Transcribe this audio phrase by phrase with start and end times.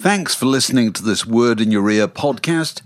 [0.00, 2.80] Thanks for listening to this Word in Your Ear podcast.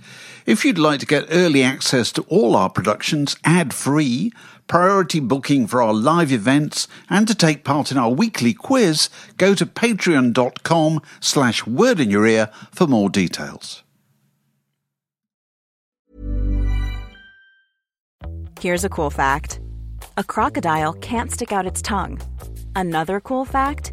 [0.47, 4.33] If you'd like to get early access to all our productions ad free,
[4.67, 9.55] priority booking for our live events, and to take part in our weekly quiz, go
[9.55, 13.85] to patreon.com slash word in your ear for more details.
[18.59, 19.61] Here's a cool fact
[20.17, 22.21] a crocodile can't stick out its tongue.
[22.75, 23.93] Another cool fact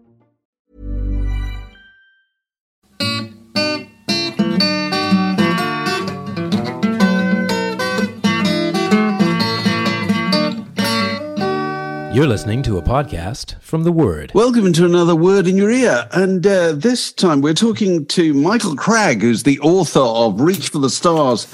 [12.13, 14.33] You're listening to a podcast from The Word.
[14.35, 16.09] Welcome to another Word in Your Ear.
[16.11, 20.79] And uh, this time we're talking to Michael Cragg, who's the author of Reach for
[20.79, 21.49] the Stars,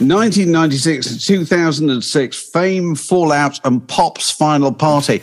[0.00, 5.22] 1996 to 2006, Fame, Fallout, and Pop's Final Party.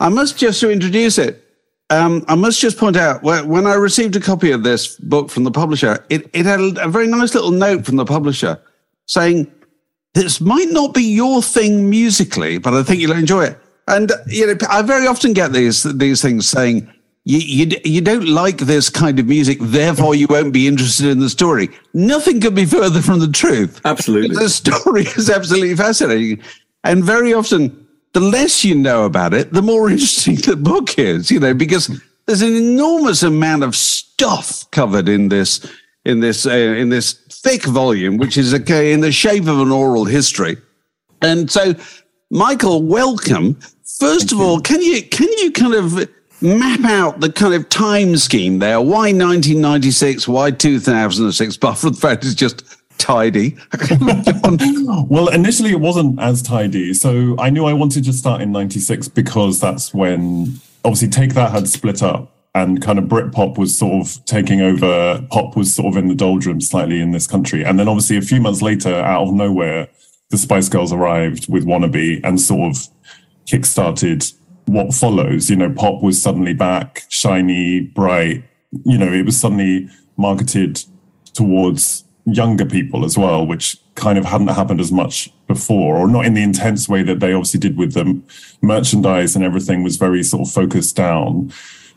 [0.00, 1.44] I must just to introduce it,
[1.90, 5.44] um, I must just point out when I received a copy of this book from
[5.44, 8.58] the publisher, it, it had a very nice little note from the publisher
[9.04, 9.52] saying,
[10.14, 13.58] This might not be your thing musically, but I think you'll enjoy it.
[13.86, 16.90] And you know, I very often get these these things saying
[17.24, 21.20] you, you you don't like this kind of music, therefore you won't be interested in
[21.20, 21.70] the story.
[21.94, 23.80] Nothing could be further from the truth.
[23.84, 26.42] Absolutely, the story is absolutely fascinating,
[26.82, 31.30] and very often the less you know about it, the more interesting the book is.
[31.30, 31.88] You know, because
[32.26, 35.66] there's an enormous amount of stuff covered in this
[36.04, 39.70] in this uh, in this thick volume, which is okay in the shape of an
[39.70, 40.56] oral history,
[41.20, 41.74] and so.
[42.30, 43.56] Michael, welcome.
[43.84, 46.08] First Thank of all, can you can you kind of
[46.40, 48.80] map out the kind of time scheme there?
[48.80, 50.26] Why 1996?
[50.26, 51.58] Why 2006?
[51.58, 52.64] But for the fact it's just
[52.96, 53.58] tidy.
[55.10, 56.94] well, initially it wasn't as tidy.
[56.94, 61.50] So I knew I wanted to start in 96 because that's when obviously Take That
[61.50, 65.22] had split up and kind of Britpop was sort of taking over.
[65.30, 67.62] Pop was sort of in the doldrums slightly in this country.
[67.62, 69.88] And then obviously a few months later, out of nowhere,
[70.30, 72.88] the Spice Girls arrived with Wannabe and sort of
[73.46, 74.32] kickstarted
[74.66, 75.50] what follows.
[75.50, 78.44] You know, pop was suddenly back, shiny, bright.
[78.84, 80.82] You know, it was suddenly marketed
[81.32, 86.24] towards younger people as well, which kind of hadn't happened as much before, or not
[86.24, 88.20] in the intense way that they obviously did with the
[88.62, 91.52] merchandise and everything was very sort of focused down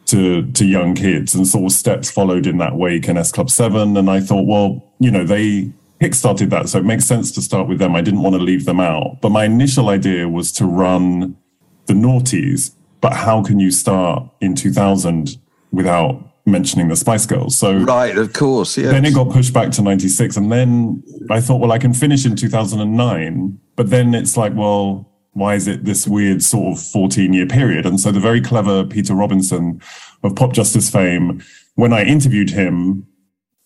[0.05, 3.49] to to young kids and sort of steps followed in that wake and S Club
[3.49, 3.95] 7.
[3.95, 5.71] And I thought, well, you know, they
[6.01, 6.69] kickstarted that.
[6.69, 7.95] So it makes sense to start with them.
[7.95, 9.21] I didn't want to leave them out.
[9.21, 11.35] But my initial idea was to run
[11.87, 12.75] the noughties.
[13.01, 15.37] But how can you start in 2000
[15.71, 17.57] without mentioning the Spice Girls?
[17.57, 18.91] So right, of course, yeah.
[18.91, 20.37] Then it got pushed back to 96.
[20.37, 23.59] And then I thought, well, I can finish in 2009.
[23.75, 27.85] But then it's like, well, why is it this weird sort of 14 year period?
[27.85, 29.81] And so the very clever Peter Robinson
[30.23, 31.43] of Pop Justice fame,
[31.75, 33.06] when I interviewed him,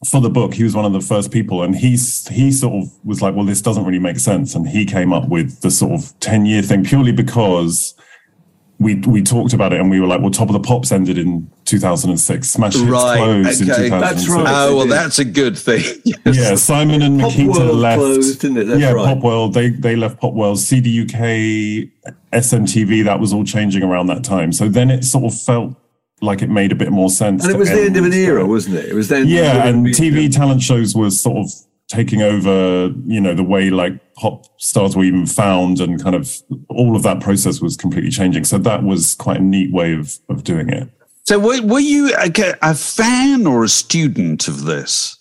[0.10, 2.92] for the book, he was one of the first people, and he's he sort of
[3.06, 5.92] was like, "Well, this doesn't really make sense," and he came up with the sort
[5.92, 7.94] of ten year thing purely because
[8.80, 11.20] we we talked about it, and we were like, "Well, Top of the Pops ended
[11.20, 13.86] in 2006, Smash Hits right, closed okay.
[13.86, 14.46] in 2006." That's right.
[14.48, 15.84] Oh well, that's a good thing.
[16.04, 16.18] yes.
[16.26, 18.00] Yeah, Simon and Pop Miquita World left.
[18.00, 18.64] Closed, didn't it?
[18.66, 19.06] That's yeah, right.
[19.06, 19.54] Pop World.
[19.54, 20.58] They they left Pop World.
[20.58, 23.04] CD UK, SMTV.
[23.04, 24.52] That was all changing around that time.
[24.52, 25.76] So then it sort of felt
[26.22, 27.44] like it made a bit more sense.
[27.44, 28.86] And it was the end of an era, wasn't it?
[28.86, 29.28] It was then.
[29.28, 31.52] Yeah, and TV talent shows was sort of
[31.92, 36.42] taking over, you know, the way like pop stars were even found and kind of
[36.70, 38.46] all of that process was completely changing.
[38.46, 40.90] So that was quite a neat way of, of doing it.
[41.24, 42.32] So were, were you a,
[42.62, 45.18] a fan or a student of this?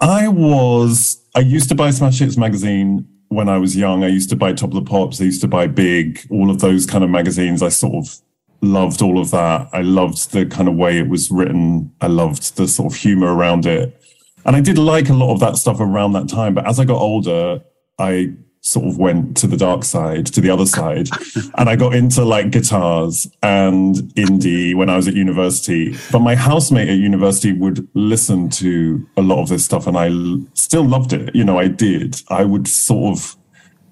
[0.00, 4.02] I was, I used to buy Smash Hits magazine when I was young.
[4.02, 5.20] I used to buy Top of the Pops.
[5.20, 7.62] I used to buy Big, all of those kind of magazines.
[7.62, 8.18] I sort of
[8.60, 9.68] loved all of that.
[9.72, 11.92] I loved the kind of way it was written.
[12.00, 14.00] I loved the sort of humor around it.
[14.44, 16.54] And I did like a lot of that stuff around that time.
[16.54, 17.60] But as I got older,
[17.98, 21.08] I sort of went to the dark side, to the other side.
[21.58, 25.96] and I got into like guitars and indie when I was at university.
[26.10, 30.08] But my housemate at university would listen to a lot of this stuff and I
[30.08, 31.34] l- still loved it.
[31.34, 32.20] You know, I did.
[32.28, 33.36] I would sort of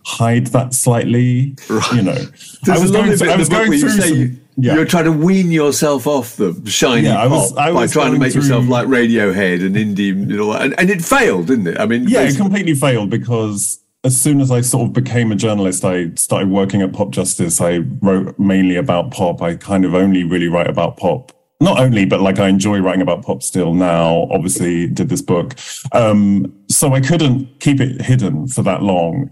[0.04, 1.56] hide that slightly,
[1.94, 2.18] you know.
[2.62, 4.74] There's I was going, through, I was going through some, you, yeah.
[4.74, 8.12] you're trying to wean yourself off the shiny Yeah, I was- pop I by trying
[8.12, 10.62] to make yourself like Radiohead and indie and all that.
[10.62, 11.78] And, and it failed, didn't it?
[11.78, 15.34] I mean, Yeah, it completely failed because as soon as I sort of became a
[15.34, 17.60] journalist, I started working at Pop Justice.
[17.60, 19.40] I wrote mainly about pop.
[19.40, 21.32] I kind of only really write about pop.
[21.60, 24.28] Not only, but like I enjoy writing about pop still now.
[24.30, 25.54] Obviously, did this book.
[25.92, 29.30] Um, so I couldn't keep it hidden for that long.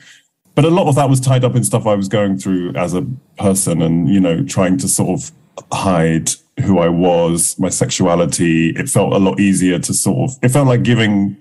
[0.54, 2.94] But a lot of that was tied up in stuff I was going through as
[2.94, 3.06] a
[3.38, 5.30] person and, you know, trying to sort of
[5.72, 8.70] hide who I was, my sexuality.
[8.70, 11.36] It felt a lot easier to sort of, it felt like giving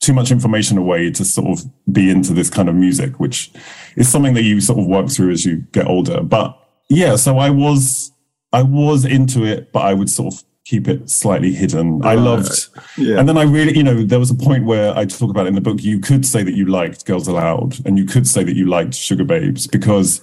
[0.00, 3.50] too much information away to sort of be into this kind of music, which
[3.96, 6.22] is something that you sort of work through as you get older.
[6.22, 8.12] But yeah, so I was
[8.52, 12.00] I was into it, but I would sort of keep it slightly hidden.
[12.04, 13.18] I loved Yeah.
[13.18, 15.54] and then I really, you know, there was a point where I talk about in
[15.54, 18.56] the book, you could say that you liked Girls Aloud and you could say that
[18.56, 20.22] you liked Sugababes because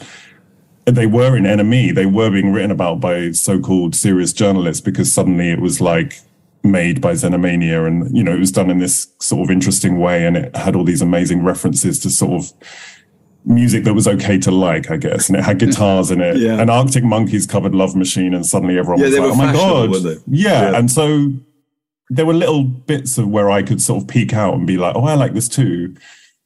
[0.85, 1.93] they were in NME.
[1.93, 6.19] They were being written about by so-called serious journalists because suddenly it was like
[6.63, 10.25] made by Xenomania and you know it was done in this sort of interesting way
[10.25, 12.51] and it had all these amazing references to sort of
[13.45, 16.37] music that was okay to like, I guess, and it had guitars in it.
[16.37, 16.59] Yeah.
[16.59, 20.21] And Arctic Monkeys covered Love Machine, and suddenly everyone Yeah, was like, "Oh my god!"
[20.27, 20.71] Yeah.
[20.71, 20.77] Yeah.
[20.77, 21.31] and so
[22.09, 24.95] there were little bits of where I could sort of peek out and be like,
[24.95, 25.95] "Oh, I like this too."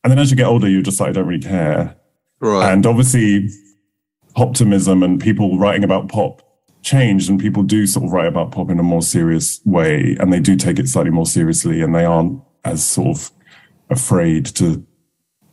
[0.04, 1.96] And then as you get older, you're just like, "I don't really care."
[2.40, 2.72] Right.
[2.72, 3.50] And obviously,
[4.36, 6.42] optimism and people writing about pop
[6.82, 10.32] changed, and people do sort of write about pop in a more serious way, and
[10.32, 13.32] they do take it slightly more seriously, and they aren't as sort of
[13.90, 14.86] afraid to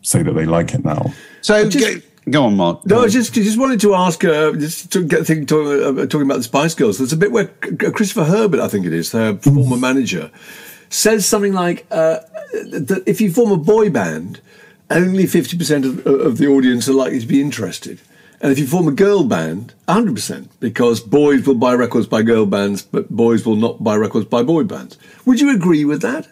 [0.02, 1.12] say that they like it now.
[1.42, 2.86] So just- go, go on, Mark.
[2.86, 6.22] No, I just just wanted to ask, uh, just to get thinking, talking, uh, talking
[6.22, 6.98] about the Spice Girls.
[6.98, 10.30] There's a bit where Christopher Herbert, I think it is, their former manager,
[10.88, 12.20] says something like uh,
[12.52, 14.40] that if you form a boy band,
[14.90, 18.00] only fifty percent of, of the audience are likely to be interested,
[18.40, 22.22] and if you form a girl band, hundred percent, because boys will buy records by
[22.22, 24.96] girl bands, but boys will not buy records by boy bands.
[25.24, 26.28] Would you agree with that?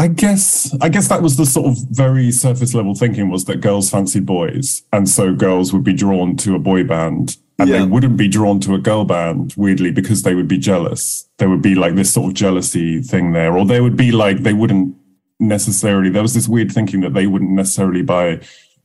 [0.00, 3.60] I guess I guess that was the sort of very surface level thinking was that
[3.60, 7.78] girls fancied boys, and so girls would be drawn to a boy band, and Yeah.
[7.80, 11.28] they wouldn't be drawn to a girl band weirdly because they would be jealous.
[11.38, 14.44] There would be like this sort of jealousy thing there, or they would be like
[14.44, 14.94] they wouldn't
[15.40, 16.10] necessarily.
[16.10, 18.40] There was this weird thinking that they wouldn't necessarily buy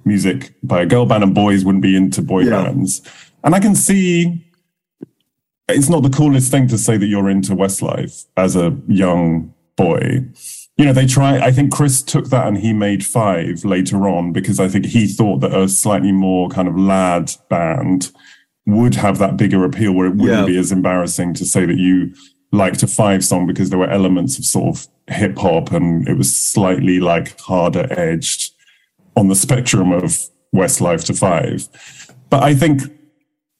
[0.06, 2.64] music by a girl band, and boys wouldn't be into boy Yeah.
[2.64, 3.02] bands.
[3.44, 4.44] And I can see
[5.70, 10.26] it's not the coolest thing to say that you're into Westlife as a young boy.
[10.78, 14.34] You know, they try, I think Chris took that and he made five later on
[14.34, 18.12] because I think he thought that a slightly more kind of lad band
[18.66, 20.46] would have that bigger appeal where it wouldn't Yeah.
[20.46, 22.14] be as embarrassing to say that you
[22.52, 26.18] liked a five song because there were elements of sort of hip hop and it
[26.18, 28.52] was slightly like harder edged
[29.16, 30.18] on the spectrum of
[30.56, 31.68] Westlife to five.
[32.30, 32.82] But I think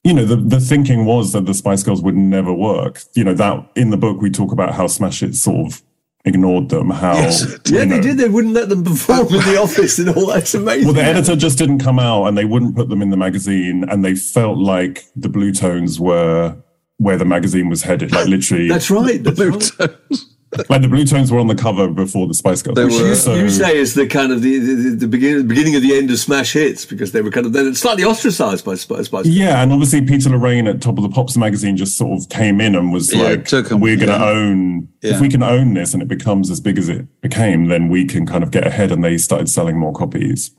[0.02, 3.00] you know, the, the thinking was that the Spice Girls would never work.
[3.14, 5.82] You know, that in the book, we talk about how Smash Hits sort of
[6.24, 7.14] ignored them, how.
[7.14, 7.44] Yes.
[7.66, 8.16] Yeah, they know- did.
[8.18, 10.38] They wouldn't let them perform in the office and all that.
[10.38, 10.84] It's amazing.
[10.86, 13.84] Well, the editor just didn't come out and they wouldn't put them in the magazine.
[13.88, 16.56] And they felt like the Bluetones were
[16.98, 18.12] where the magazine was headed.
[18.12, 19.22] Like literally, That's right.
[19.22, 20.20] The Blue right.
[20.68, 22.76] like the Bluetones were on the cover before the Spice Girls.
[22.76, 23.08] They Which were.
[23.08, 25.96] you, So- you say is the kind of the, the, the beginning, beginning of the
[25.96, 29.08] end of smash hits because they were kind of then slightly ostracized by Spice.
[29.08, 29.26] Girls.
[29.28, 32.60] Yeah, and obviously Peter Loraine at Top of the Pops magazine just sort of came
[32.60, 34.24] in and was Yeah, like, took 'em, "We're going to yeah.
[34.30, 34.88] own.
[35.02, 35.14] Yeah.
[35.14, 38.04] If we can own this and it becomes as big as it became, then we
[38.04, 40.50] can kind of get ahead." And they started selling more copies.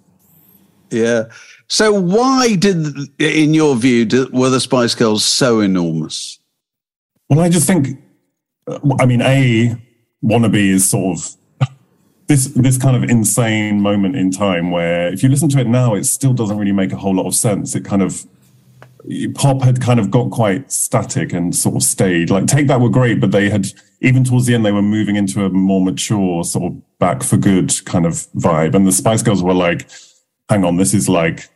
[0.91, 1.23] Yeah.
[1.67, 2.85] So why did,
[3.17, 6.37] in your view, did, were the Spice Girls so enormous?
[7.27, 7.97] Well, I just think,
[8.67, 9.75] uh, I mean, a
[10.25, 11.35] wannabe is sort of
[12.27, 15.93] this this kind of insane moment in time where, if you listen to it now,
[15.93, 17.75] it still doesn't really make a whole lot of sense.
[17.75, 18.25] It kind of
[19.35, 22.31] pop had kind of got quite static and sort of stayed.
[22.31, 23.67] Like Take That were great, but they had
[24.01, 27.37] even towards the end they were moving into a more mature sort of back for
[27.37, 28.73] good kind of vibe.
[28.73, 29.87] And the Spice Girls were like,
[30.49, 31.49] hang on, this is like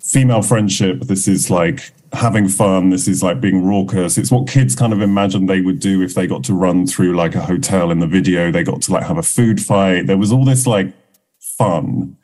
[0.00, 1.02] female friendship.
[1.02, 2.90] This is like having fun.
[2.90, 4.18] This is like being raucous.
[4.18, 7.14] It's what kids kind of imagined they would do if they got to run through
[7.16, 8.50] like a hotel in the video.
[8.50, 10.06] They got to like have a food fight.
[10.06, 10.92] There was all this like
[11.40, 12.16] fun.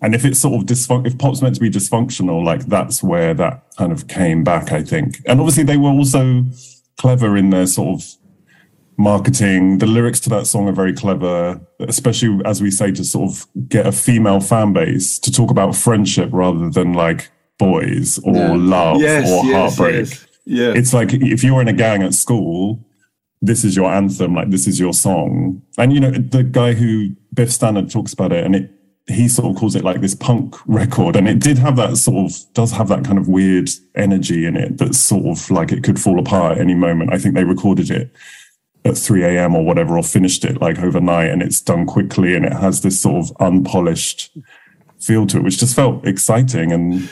[0.00, 3.34] And if it's sort of dysfun- if pop's meant to be dysfunctional, like that's where
[3.34, 5.20] that kind of came back, I think.
[5.26, 6.44] And obviously they were also
[6.98, 8.08] clever in their sort of
[8.96, 9.78] marketing.
[9.78, 13.46] The lyrics to that song are very clever, especially as we say to sort of
[13.68, 17.30] get a female fan base to talk about friendship rather than like
[17.62, 18.52] boys or yeah.
[18.52, 20.08] love yes, or yes, heartbreak.
[20.10, 20.26] Yes.
[20.44, 20.72] Yeah.
[20.74, 22.84] It's like if you were in a gang at school,
[23.40, 25.62] this is your anthem, like this is your song.
[25.78, 28.70] And you know, the guy who Biff Stannard talks about it and it
[29.08, 32.30] he sort of calls it like this punk record and it did have that sort
[32.30, 35.82] of does have that kind of weird energy in it that's sort of like it
[35.82, 38.14] could fall apart at any moment i think they recorded it
[38.84, 42.44] at 3 a.m or whatever or finished it like overnight and it's done quickly and
[42.44, 44.30] it has this sort of unpolished
[45.00, 47.10] feel to it which just felt exciting and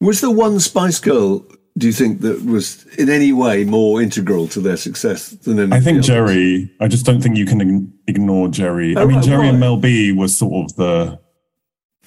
[0.00, 1.46] was the one spice girl
[1.76, 5.72] do you think that was in any way more integral to their success than anything
[5.72, 6.04] I think?
[6.04, 6.72] Geri.
[6.80, 8.96] I just don't think you can ignore Geri.
[8.96, 9.46] Oh, I mean, right, why?
[9.46, 11.18] and Mel B was sort of the.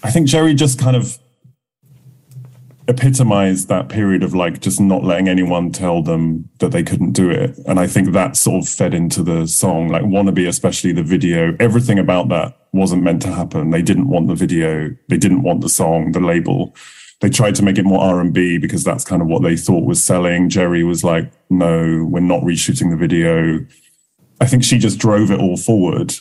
[0.04, 1.18] I think Geri just kind of
[2.88, 7.30] epitomized that period of like just not letting anyone tell them that they couldn't do
[7.30, 9.90] it, and I think that sort of fed into the song.
[9.90, 13.72] Like "Wannabe," especially the video, everything about that wasn't meant to happen.
[13.72, 14.96] They didn't want the video.
[15.10, 16.14] They didn't want the song.
[16.14, 16.74] The label
[17.20, 20.04] they tried to make it more R&B because that's kind of what they thought was
[20.04, 20.50] selling.
[20.50, 23.66] Geri was like, no, we're not reshooting the video.
[24.40, 26.14] I think she just drove it all forward.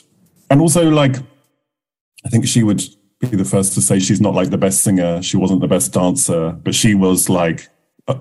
[0.49, 1.17] And also like,
[2.25, 2.81] I think she would
[3.19, 5.21] be the first to say she's not like the best singer.
[5.21, 7.69] She wasn't the best dancer, but she was like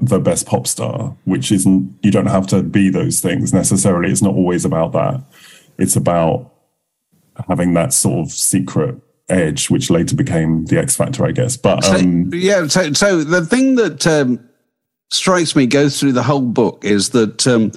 [0.02, 4.10] the best pop star, which isn't, you don't have to be those things necessarily.
[4.10, 5.22] It's not always about that.
[5.78, 6.52] It's about
[7.48, 8.96] having that sort of secret
[9.28, 11.56] edge, which later became the X Factor, I guess.
[11.56, 14.46] But um, so, yeah, so so the thing that um,
[15.10, 17.72] strikes me goes through the whole book is that um,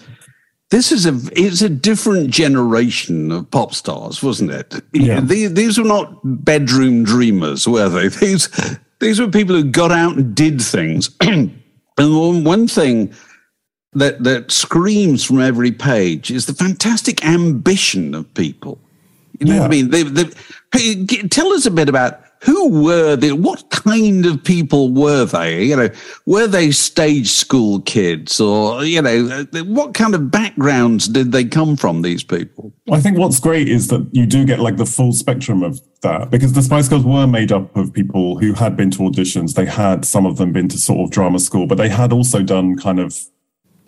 [0.70, 4.82] this is a it's a different generation of pop stars, wasn't it?
[4.94, 5.20] Yeah.
[5.20, 8.08] These, these were not bedroom dreamers, were they?
[8.20, 8.50] These
[9.00, 11.10] these were people who got out and did things.
[11.22, 11.54] and
[11.98, 13.14] one thing
[13.94, 18.80] that that screams from every page is the fantastic ambition of people.
[19.40, 19.60] You know yeah.
[19.62, 19.90] what I mean?
[19.90, 20.30] They, they,
[20.72, 23.32] Hey, tell us a bit about who were they?
[23.32, 25.66] What kind of people were they?
[25.66, 25.90] You know,
[26.26, 31.44] were they stage school kids, or you know, uh, what kind of backgrounds did they
[31.44, 32.04] come from?
[32.04, 32.72] These people.
[32.92, 36.30] I think what's great is that you do get like the full spectrum of that
[36.30, 39.56] because the Spice Girls were made up of people who had been to auditions.
[39.56, 42.44] They had some of them been to sort of drama school, but they had also
[42.44, 43.18] done kind of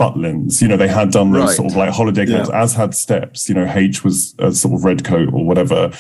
[0.02, 0.62] Butlins.
[0.62, 1.56] You know, they had done those right.
[1.56, 2.62] sort of like holiday camps, yeah.
[2.62, 3.48] as had Steps.
[3.48, 5.92] You know, H was a sort of red coat or whatever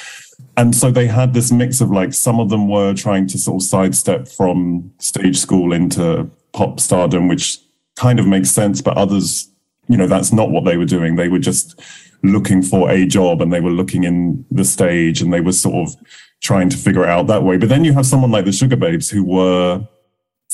[0.57, 3.61] and so they had this mix of like some of them were trying to sort
[3.61, 7.59] of sidestep from stage school into pop stardom, which
[7.95, 9.49] kind of makes sense, but others,
[9.87, 11.15] you know, that's not what they were doing.
[11.15, 11.79] They were just
[12.23, 15.87] looking for a job and they were looking in the stage and they were sort
[15.87, 15.95] of
[16.41, 17.57] trying to figure it out that way.
[17.57, 19.87] But then you have someone like the Sugababes who were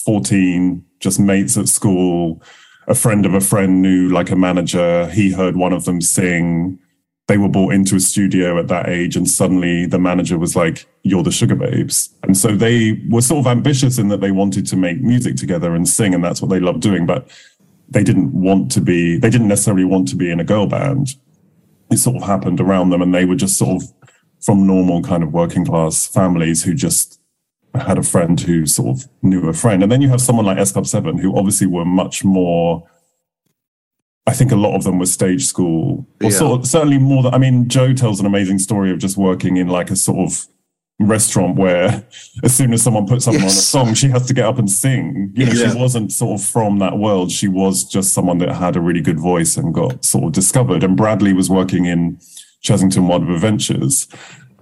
[0.06, 2.42] 14, just mates at school.
[2.88, 5.08] A friend of a friend knew like a manager.
[5.08, 6.80] He heard one of them sing
[7.28, 10.88] they were brought into a studio at that age and suddenly the manager was like
[11.04, 12.10] you're the Sugababes.
[12.24, 15.76] and so they were sort of ambitious in that they wanted to make music together
[15.76, 17.30] and sing and that's what they loved doing but
[17.90, 21.16] they didn't want to be they didn't necessarily want to be in a girl band
[21.92, 23.94] it sort of happened around them and they were just sort of
[24.42, 27.20] from normal kind of working class families who just
[27.84, 30.58] had a friend who sort of knew a friend and then you have someone like
[30.58, 32.88] S Club 7 who obviously were much more
[34.28, 36.38] I think a lot of them were stage school, or yeah.
[36.38, 37.34] sort of, certainly more than.
[37.34, 40.46] I mean, Joe tells an amazing story of just working in like a sort of
[41.00, 42.06] restaurant where,
[42.44, 43.54] as soon as someone puts someone yes.
[43.54, 45.32] on a song, she has to get up and sing.
[45.34, 45.72] You know, yeah.
[45.72, 47.32] she wasn't sort of from that world.
[47.32, 50.84] She was just someone that had a really good voice and got sort of discovered.
[50.84, 52.18] And Bradley was working in
[52.62, 54.10] Chessington World of Adventures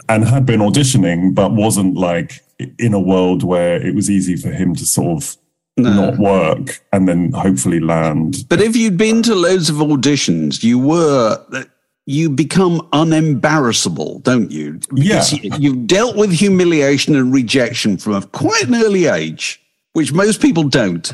[0.10, 2.42] and had been auditioning, but wasn't like
[2.80, 5.38] in a world where it was easy for him to sort of
[5.78, 5.94] no.
[5.94, 8.46] not work and then hopefully land.
[8.48, 11.44] But if you'd been to loads of auditions, you were
[12.06, 14.80] you become unembarrassable, don't you?
[14.94, 15.58] Because yeah.
[15.58, 19.62] you've dealt with humiliation and rejection from a quite an early age,
[19.94, 21.14] which most people don't.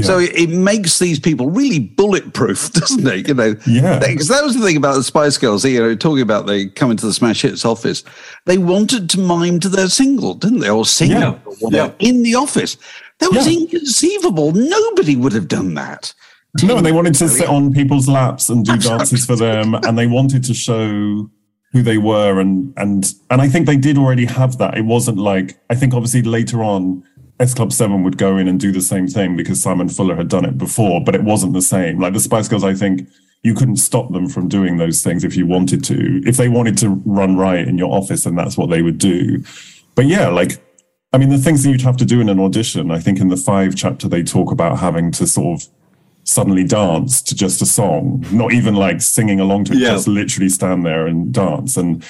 [0.00, 0.06] Yeah.
[0.06, 3.28] So it, it, makes these people really bulletproof, doesn't it?
[3.28, 3.98] You know, yeah.
[3.98, 5.64] Because that was the thing about the Spice Girls.
[5.64, 8.04] You know, talking about they come into the Smash Hits office,
[8.46, 11.38] they wanted to mime to their single, didn't they, or sing yeah.
[11.70, 11.92] yeah.
[11.98, 12.76] in the office.
[13.18, 13.60] That was yeah.
[13.60, 14.52] inconceivable.
[14.52, 16.14] Nobody would have done that.
[16.62, 19.96] No, and they wanted to sit on people's laps and do dances for them, and
[19.96, 21.30] they wanted to show
[21.72, 24.76] who they were, and and and I think they did already have that.
[24.76, 27.04] It wasn't like I think obviously later on,
[27.40, 30.28] S Club Seven would go in and do the same thing because Simon Fuller had
[30.28, 31.98] done it before, but it wasn't the same.
[31.98, 33.08] Like the Spice Girls, I think
[33.42, 36.20] you couldn't stop them from doing those things if you wanted to.
[36.26, 39.42] If they wanted to run riot in your office, and that's what they would do.
[39.94, 40.62] But yeah, like
[41.12, 43.28] I mean, the things that you'd have to do in an audition, I think in
[43.28, 45.68] the five chapter, they talk about having to sort of
[46.24, 49.92] suddenly dance to just a song, not even like singing along to it, Yeah.
[49.92, 51.76] just literally stand there and dance.
[51.76, 52.04] And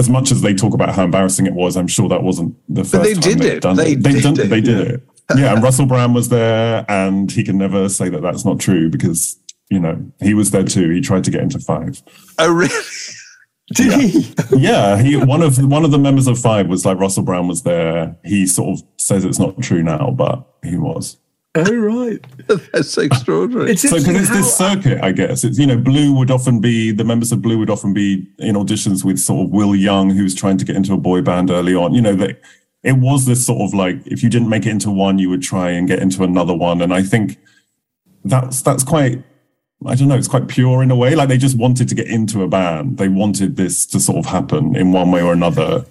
[0.00, 2.82] as much as they talk about how embarrassing it was, I'm sure that wasn't the
[2.82, 3.60] first they time did they'd it.
[3.62, 4.02] done They it.
[4.02, 4.94] They did done- it, They did yeah.
[4.94, 5.02] it.
[5.36, 8.90] Yeah, and Russell Brand was there, and he can never say that that's not true
[8.90, 9.38] because
[9.70, 10.90] you know he was there too.
[10.90, 12.02] He tried to get into five.
[12.38, 12.74] Oh, really?
[13.74, 14.34] Did he?
[14.56, 17.62] Yeah, he one of one of the members of Five was like Russell Brand was
[17.62, 18.16] there.
[18.24, 21.18] He sort of says it's not true now, but he was.
[21.56, 22.24] Oh, right.
[22.72, 23.72] That's extraordinary.
[23.72, 26.60] It's So because it's this um, circuit, I guess it's you know Blue would often
[26.60, 30.10] be the members of Blue would often be in auditions with sort of Will Young,
[30.10, 31.92] who was trying to get into a boy band early on.
[31.92, 32.40] You know that
[32.84, 35.42] it was this sort of like if you didn't make it into one, you would
[35.42, 37.38] try and get into another one, and I think
[38.24, 39.24] that's that's quite.
[39.86, 40.16] I don't know.
[40.16, 41.14] It's quite pure in a way.
[41.16, 42.98] Like they just wanted to get into a band.
[42.98, 45.84] They wanted this to sort of happen in one way or another.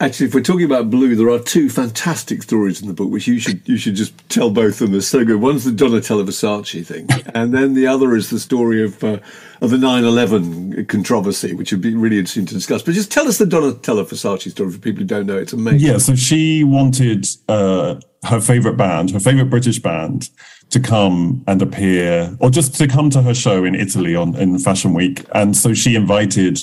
[0.00, 3.26] Actually, if we're talking about Blue, there are two fantastic stories in the book which
[3.26, 4.92] you should you should just tell both of them.
[4.92, 5.40] They're so good.
[5.40, 9.18] One's the Donatella Versace thing, and then the other is the story of uh,
[9.60, 12.80] of the 9/11 controversy, which would be really interesting to discuss.
[12.82, 15.36] But just tell us the Donatella Versace story for people who don't know.
[15.36, 15.80] It's amazing.
[15.80, 20.30] Yeah, so she wanted uh, her favorite band, her favorite British band,
[20.70, 24.60] to come and appear, or just to come to her show in Italy on in
[24.60, 26.60] Fashion Week, and so she invited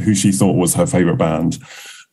[0.00, 1.58] who she thought was her favorite band,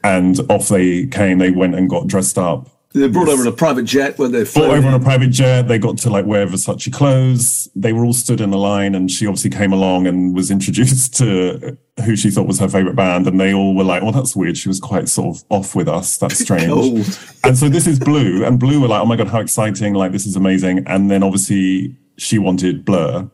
[0.04, 1.40] and off they came.
[1.40, 2.70] They went and got dressed up.
[2.94, 5.32] They're brought over on a private jet when they're Flew flown over on a private
[5.32, 5.68] jet.
[5.68, 7.68] They got to like wear Versace clothes.
[7.76, 11.18] They were all stood in a line, and she obviously came along and was introduced
[11.18, 13.26] to who she thought was her favorite band.
[13.26, 15.88] And they all were like, "Well, that's weird." She was quite sort of off with
[15.88, 16.18] us.
[16.18, 17.18] That's strange.
[17.44, 19.96] And so this is Blue, and Blue were like, "Oh my god, how exciting!
[19.96, 23.28] Like this is amazing." And then obviously she wanted Blur,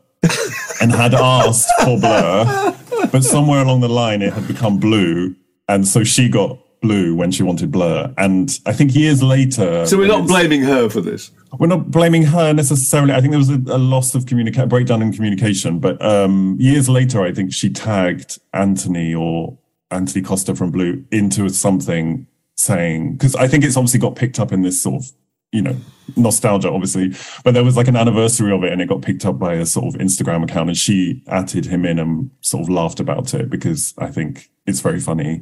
[0.82, 2.76] and had asked for Blur,
[3.12, 5.36] but somewhere along the line it had become Blue,
[5.70, 8.14] and so she got Blue when she wanted Blur.
[8.18, 11.32] And I think years later, So we're not blaming her for this.
[11.58, 13.14] we're not blaming her necessarily.
[13.14, 15.80] I think there was a, a loss of communication, breakdown in communication.
[15.80, 19.58] But um, years later, I think she tagged Anthony or
[19.92, 24.52] Anthony Costa from Blue into something saying because I think it's obviously got picked up
[24.52, 25.12] in this sort of
[25.52, 25.76] you know
[26.16, 27.14] nostalgia, obviously.
[27.44, 29.66] But there was like an anniversary of it, and it got picked up by a
[29.66, 33.50] sort of Instagram account, and she added him in and sort of laughed about it
[33.50, 35.42] because I think it's very funny.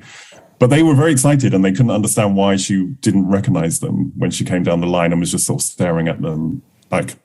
[0.59, 4.31] But they were very excited and they couldn't understand why she didn't recognize them when
[4.31, 7.15] she came down the line and was just sort of staring at them like,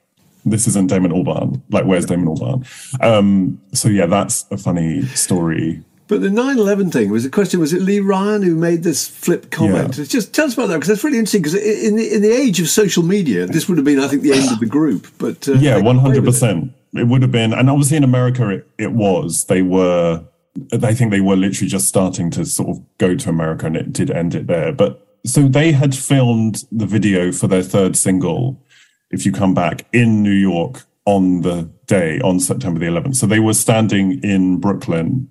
[0.45, 1.63] this isn't Damon Albarn.
[1.71, 2.67] Like, where's Damon Albarn?
[3.03, 5.83] Um, so, yeah, that's a funny story.
[6.13, 9.51] But the 9/11 thing was the question: Was it Lee Ryan who made this flip
[9.51, 9.97] comment?
[9.97, 10.05] Yeah.
[10.05, 11.41] Just tell us about that because that's really interesting.
[11.41, 14.21] Because in the in the age of social media, this would have been, I think,
[14.21, 15.07] the end of the group.
[15.17, 16.75] But uh, Yeah, one hundred percent.
[16.93, 19.47] It would have been, and obviously in America, it, it was.
[19.47, 20.23] They were,
[20.71, 23.91] I think they were literally just starting to sort of go to America, and it
[23.91, 24.71] did end it there.
[24.71, 28.63] But so they had filmed the video for their third single,
[29.11, 33.17] "If You Come Back," in New York on the day on September the 11th.
[33.17, 35.29] So they were standing in Brooklyn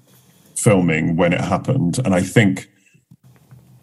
[0.64, 2.70] filming when it happened, and I think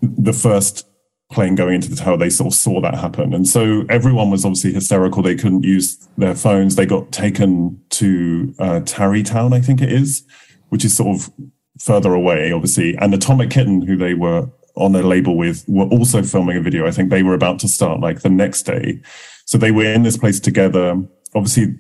[0.01, 0.87] the first
[1.31, 3.35] plane going into the tower, they sort of saw that happen.
[3.35, 5.23] And so everyone was obviously hysterical.
[5.23, 6.77] They couldn't use their phones.
[6.77, 10.25] They got taken to uh, Tarrytown, I think it is,
[10.71, 11.31] which is sort of
[11.79, 12.97] further away, obviously.
[12.97, 16.87] And Atomic Kitten, who they were on a label with, were also filming a video.
[16.87, 19.01] I think they were about to start like the next day.
[19.45, 20.97] So they were in this place together.
[21.35, 21.75] Obviously,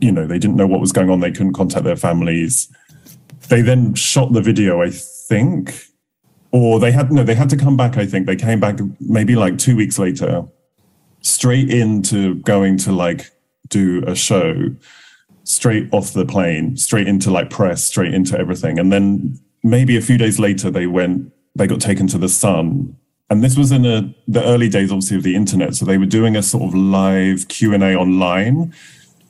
[0.00, 1.20] you know, they didn't know what was going on.
[1.20, 2.68] They couldn't contact their families.
[3.48, 5.74] They then shot the video, I think,
[6.50, 7.96] or they had no, they had to come back.
[7.96, 10.44] I think they came back maybe like two weeks later,
[11.20, 13.30] straight into going to like
[13.68, 14.74] do a show,
[15.44, 20.00] straight off the plane, straight into like press, straight into everything, and then maybe a
[20.00, 22.96] few days later they went, they got taken to the Sun.
[23.30, 25.74] And this was in a, the early days, obviously, of the internet.
[25.74, 28.74] So they were doing a sort of live Q and A online,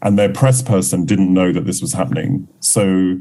[0.03, 2.49] and their press person didn't know that this was happening.
[2.61, 3.21] So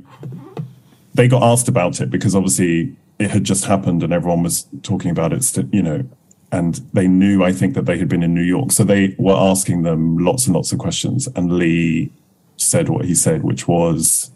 [1.13, 5.12] they got asked about it because obviously it had just happened and everyone was talking
[5.12, 6.04] about it, you know,
[6.52, 8.71] and they knew, I think, that they had been in New York.
[8.71, 11.28] So they were asking them lots and lots of questions.
[11.36, 12.12] And Lee
[12.58, 14.32] said what he said, which was,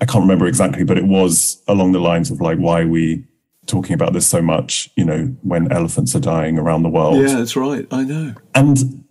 [0.00, 3.24] I can't remember exactly, but it was along the lines of like, why are we
[3.66, 7.16] talking about this so much, you know, when elephants are dying around the world?
[7.16, 7.86] Yeah, that's right.
[7.90, 8.34] I know.
[8.54, 9.04] and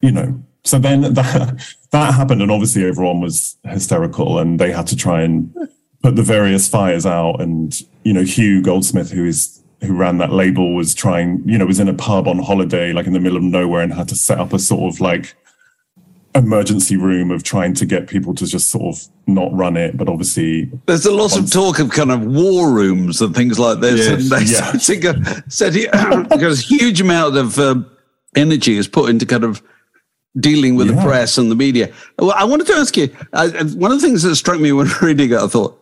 [0.00, 4.86] you know so then that that happened and obviously everyone was hysterical and they had
[4.88, 5.54] to try and
[6.02, 10.32] put the various fires out and you know hugh goldsmith who is who ran that
[10.32, 13.36] label was trying you know was in a pub on holiday like in the middle
[13.36, 15.34] of nowhere and had to set up a sort of like
[16.36, 20.08] emergency room of trying to get people to just sort of not run it but
[20.08, 24.06] obviously There's a lot of talk of kind of war rooms and things like this.
[24.06, 25.42] Yes, and they yeah.
[25.48, 25.86] said, he,
[26.28, 27.90] because a huge amount of um,
[28.36, 29.60] energy is put into kind of
[30.38, 31.92] dealing with the press and the media.
[32.18, 34.88] Well, I wanted to ask you uh, one of the things that struck me when
[35.02, 35.38] reading it.
[35.38, 35.79] I thought,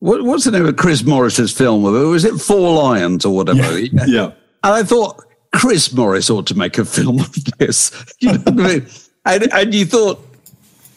[0.00, 1.82] what, what's the name of Chris Morris's film?
[1.82, 3.78] Was it Four Lions or whatever?
[3.78, 4.32] Yeah.
[4.62, 5.22] And I thought
[5.54, 7.92] Chris Morris ought to make a film of this.
[8.20, 8.86] You know what I mean?
[9.24, 10.26] And, and you thought,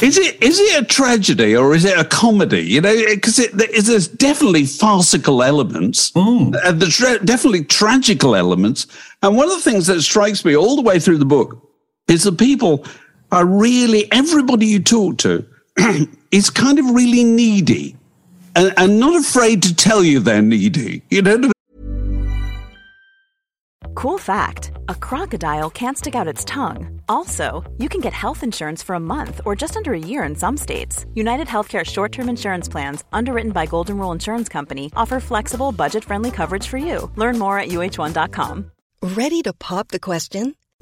[0.01, 2.61] is it is it a tragedy or is it a comedy?
[2.61, 8.87] You know, because it, there's definitely farcical elements, and there's tra- definitely tragical elements.
[9.21, 11.69] And one of the things that strikes me all the way through the book
[12.09, 12.85] is that people
[13.31, 15.45] are really everybody you talk to
[16.31, 17.95] is kind of really needy.
[18.55, 21.01] And, and not afraid to tell you they're needy.
[21.09, 21.53] You know what I mean?
[23.95, 27.01] Cool fact a crocodile can't stick out its tongue.
[27.07, 30.35] Also, you can get health insurance for a month or just under a year in
[30.35, 31.05] some states.
[31.13, 36.03] United Healthcare short term insurance plans, underwritten by Golden Rule Insurance Company, offer flexible, budget
[36.03, 37.09] friendly coverage for you.
[37.15, 38.71] Learn more at uh1.com.
[39.01, 40.55] Ready to pop the question?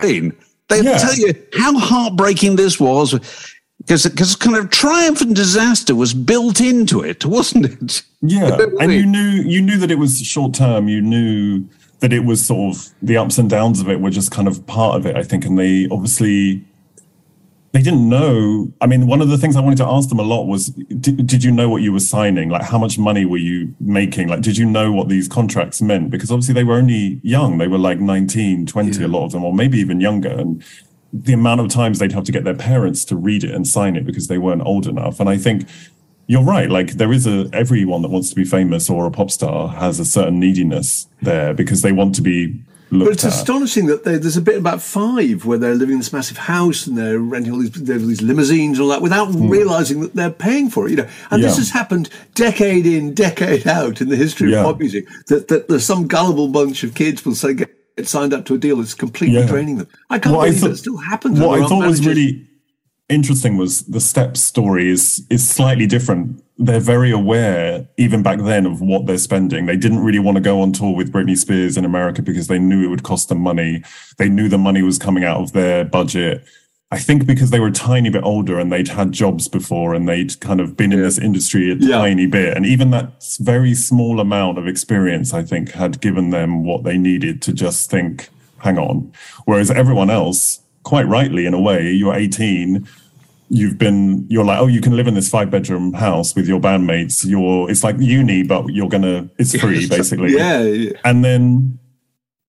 [0.00, 0.30] They
[0.82, 0.98] Yeah.
[0.98, 3.18] tell you how heartbreaking this was
[3.78, 8.02] because because kind of triumph and disaster was built into it, wasn't it?
[8.20, 10.88] Yeah, and you knew you knew that it was short term.
[10.88, 11.64] You knew
[12.00, 14.66] that it was sort of the ups and downs of it were just kind of
[14.66, 15.16] part of it.
[15.16, 16.62] I think, and they obviously
[17.76, 18.72] they didn't know.
[18.80, 21.26] I mean, one of the things I wanted to ask them a lot was, did,
[21.26, 22.48] did you know what you were signing?
[22.48, 24.28] Like, how much money were you making?
[24.28, 26.08] Like, did you know what these contracts meant?
[26.08, 27.58] Because obviously they were only young.
[27.58, 30.30] They were like 19, 20, a lot of them, or maybe even younger.
[30.30, 30.64] And
[31.12, 33.94] the amount of times they'd have to get their parents to read it and sign
[33.94, 35.20] it because they weren't old enough.
[35.20, 35.68] And I think
[36.28, 36.70] you're right.
[36.70, 40.00] Like there is a everyone that wants to be famous or a pop star has
[40.00, 42.58] a certain neediness there because they want to be
[42.90, 43.32] But it's at.
[43.32, 46.86] astonishing that they, there's a bit about five where they're living in this massive house
[46.86, 50.14] and they're renting all these, they have these limousines and all that without realizing that
[50.14, 50.90] they're paying for it.
[50.90, 51.60] You know, and this Hmm.
[51.62, 54.62] Has happened decade in, decade out in the history of Yeah.
[54.62, 55.06] pop music.
[55.26, 57.70] That, that there's some gullible bunch of kids will say get,
[58.04, 59.46] signed up to a deal that's completely Yeah.
[59.46, 59.88] draining them.
[60.10, 61.40] I can't What I believe thought- that still happens.
[61.40, 62.46] What I thought was really
[63.08, 66.42] interesting was the Steps story is is slightly different.
[66.58, 69.66] They're very aware, even back then, of what they're spending.
[69.66, 72.58] They didn't really want to go on tour with Britney Spears in America because they
[72.58, 73.82] knew it would cost them money.
[74.16, 76.44] They knew the money was coming out of their budget.
[76.92, 80.08] I think because they were a tiny bit older and they'd had jobs before and
[80.08, 81.98] they'd kind of been in this industry a Yeah.
[81.98, 82.56] tiny bit.
[82.56, 86.96] And even that very small amount of experience, I think, had given them what they
[86.96, 89.10] needed to just think, hang on.
[89.46, 92.86] Whereas everyone else, quite rightly, in a way, you're 18,
[93.50, 96.60] you've been, you're like, oh, you can live in this five bedroom house with your
[96.60, 97.26] bandmates.
[97.26, 100.32] You're, it's like uni, but you're going to, it's free, basically.
[100.32, 100.92] Yeah, yeah.
[101.04, 101.80] And then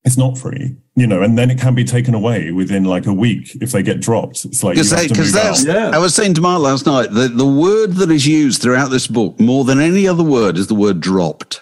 [0.03, 3.13] it's not free, you know, and then it can be taken away within like a
[3.13, 4.43] week if they get dropped.
[4.43, 5.65] It's like, you have to Because move that's.
[5.65, 5.91] Yeah.
[5.93, 9.07] I was saying to Mark last night that the word that is used throughout this
[9.07, 11.61] book more than any other word is the word dropped.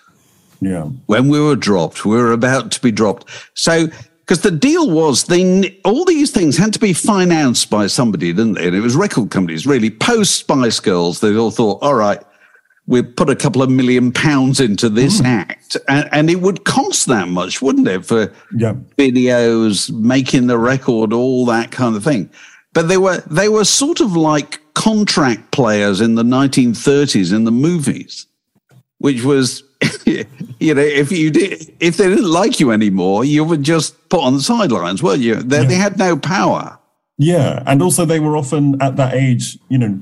[0.60, 0.86] Yeah.
[1.06, 3.30] when we were dropped, we were about to be dropped.
[3.54, 3.90] So,
[4.26, 8.54] because the deal was, they all these things had to be financed by somebody, didn't
[8.54, 8.68] they?
[8.68, 9.90] And it was record companies, really.
[9.90, 12.22] Post Spice Girls, they all thought, all right,
[12.88, 15.26] we put a couple of million pounds into this hmm.
[15.26, 18.76] act, and, and it would cost that much, wouldn't it, for Yeah.
[18.98, 22.30] videos, making the record, all that kind of thing.
[22.74, 27.52] But they were they were sort of like contract players in the 1930s in the
[27.52, 28.26] movies,
[28.98, 29.64] which was,
[30.60, 34.22] you know, if you did, if they didn't like you anymore, you were just put
[34.22, 35.36] on the sidelines, weren't you?
[35.36, 36.80] They, they had no power.
[37.18, 40.00] Yeah, and also they were often at that age, you know,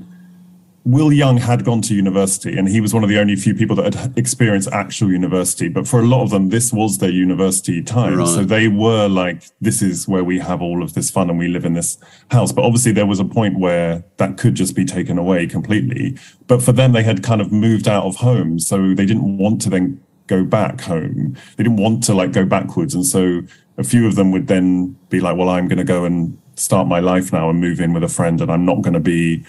[0.84, 3.76] Will Young had gone to university and he was one of the only few people
[3.76, 5.68] that had experienced actual university.
[5.68, 8.16] But for a lot of them, this was their university time.
[8.16, 8.26] Right.
[8.26, 11.46] So they were like, this is where we have all of this fun and we
[11.46, 11.98] live in this
[12.30, 12.50] house.
[12.50, 16.18] But obviously, there was a point where that could just be taken away completely.
[16.48, 18.58] But for them, they had kind of moved out of home.
[18.58, 21.36] So they didn't want to then go back home.
[21.56, 22.94] They didn't want to like go backwards.
[22.94, 23.42] And so
[23.78, 26.86] a few of them would then be like, well, I'm going to go and start
[26.86, 29.44] my life now and move in with a friend, and I'm not going to be,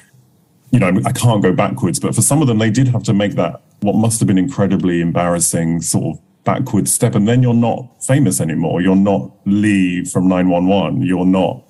[0.73, 1.99] you know, I can't go backwards.
[1.99, 4.39] But for some of them, they did have to make that what must have been
[4.39, 8.81] incredibly embarrassing sort of backward step, and then you're not famous anymore.
[8.81, 11.03] You're not Lee from 911.
[11.03, 11.63] You're not,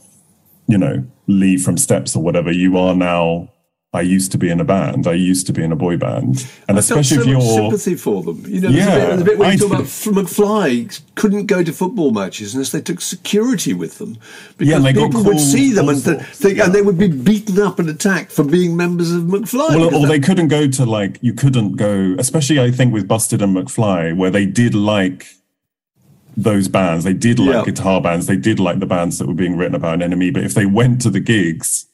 [0.67, 2.49] you know, Lee from Steps or whatever.
[2.49, 3.49] You are now
[3.95, 5.05] I used to be in a band.
[5.05, 7.95] I used to be in a boy band, and I especially so if you're sympathy
[7.95, 8.43] for them.
[8.47, 11.71] You know, yeah, the bit, the bit where you talk about McFly couldn't go to
[11.71, 14.17] football matches unless they took security with them
[14.57, 16.65] because yeah, they people would see them and, they, yeah.
[16.65, 19.69] and they would be beaten up and attacked for being members of McFly.
[19.69, 23.43] Well, or they couldn't go to like you couldn't go, especially I think with Busted
[23.43, 25.27] and McFly, where they did like
[26.35, 27.05] those bands.
[27.05, 27.63] They did like yeah.
[27.63, 28.25] guitar bands.
[28.25, 30.33] They did like the bands that were being written about in NME.
[30.33, 31.85] But if they went to the gigs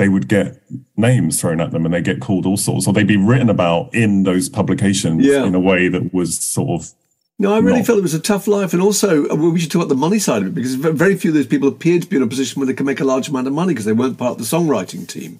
[0.00, 0.62] they would get
[0.96, 3.94] names thrown at them and they get called all sorts, or they'd be written about
[3.94, 5.44] in those publications yeah.
[5.44, 6.90] in a way that was sort of.
[7.38, 7.86] No, I really not...
[7.86, 10.18] felt it was a tough life, and also uh, we should talk about the money
[10.18, 12.60] side of it because very few of those people appeared to be in a position
[12.60, 14.56] where they can make a large amount of money because they weren't part of the
[14.56, 15.38] songwriting team.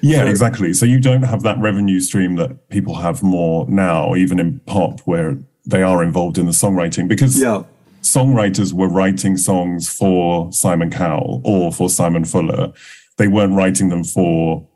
[0.00, 0.72] Yeah, so, exactly.
[0.72, 5.00] So you don't have that revenue stream that people have more now, even in pop,
[5.00, 7.62] where they are involved in the songwriting because yeah.
[8.02, 12.72] songwriters were writing songs for Simon Cowell or for Simon Fuller
[13.20, 14.66] they weren't writing them for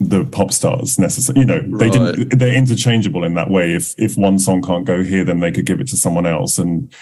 [0.00, 1.42] the pop stars necessarily.
[1.42, 1.78] You know, right.
[1.78, 2.38] they didn't.
[2.38, 3.74] They're interchangeable in that way.
[3.74, 6.58] If if one song can't go here, then they could give it to someone else.
[6.58, 6.92] And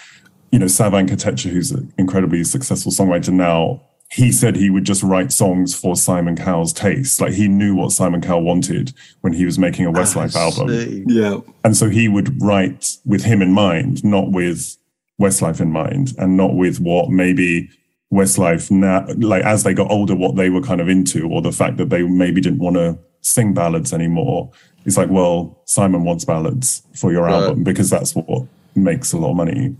[0.51, 5.01] you know, Savan Kotecha, who's an incredibly successful songwriter now, he said he would just
[5.01, 7.21] write songs for Simon Cowell's taste.
[7.21, 11.05] Like he knew what Simon Cowell wanted when he was making a Westlife ah, album.
[11.07, 11.39] Yeah.
[11.63, 14.75] And so he would write with him in mind, not with
[15.21, 17.69] Westlife in mind, and not with what maybe
[18.15, 21.51] Westlife now, like as they got older, what they were kind of into, or the
[21.51, 24.49] fact that they maybe didn't want to sing ballads anymore.
[24.85, 27.33] It's like, well, Simon wants ballads for your right.
[27.33, 28.43] album because that's what
[28.75, 29.75] makes a lot of money.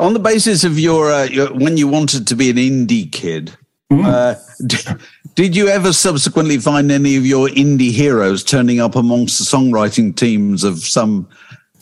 [0.00, 3.56] On the basis of your, uh, your when you wanted to be an indie kid,
[3.90, 4.04] mm.
[4.04, 4.34] uh,
[4.66, 5.00] did,
[5.34, 10.14] did you ever subsequently find any of your indie heroes turning up amongst the songwriting
[10.14, 11.28] teams of some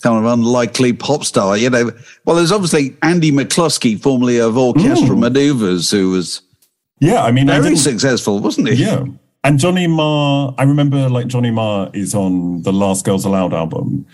[0.06, 1.56] kind of unlikely pop star.
[1.56, 1.90] You know,
[2.24, 5.20] well, there's obviously Andy McCluskey, formerly of Orchestral mm.
[5.20, 6.42] Manoeuvres, who was
[7.00, 8.74] yeah, I mean, very I successful, wasn't he?
[8.74, 9.04] Yeah.
[9.44, 14.06] And Johnny Marr, I remember like Johnny Marr is on the last Girls Aloud album.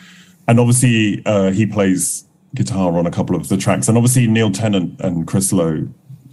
[0.48, 3.88] And obviously uh, he plays guitar on a couple of the tracks.
[3.88, 5.88] And obviously Neil Tennant and Chris Lowe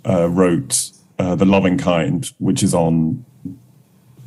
[0.05, 3.23] uh, wrote uh, The Loving Kind, which is on,